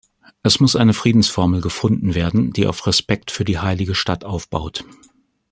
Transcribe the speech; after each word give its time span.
Es 0.41 0.59
muss 0.59 0.75
eine 0.75 0.93
Friedensformel 0.95 1.61
gefunden 1.61 2.15
werden, 2.15 2.53
die 2.53 2.65
auf 2.65 2.87
Respekt 2.87 3.29
für 3.29 3.45
die 3.45 3.59
heilige 3.59 3.93
Stadt 3.93 4.23
aufbaut. 4.25 4.83